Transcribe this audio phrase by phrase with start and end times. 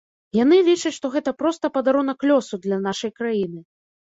[0.37, 3.61] Яны лічаць, што гэта проста падарунак лёсу для нашай краіны.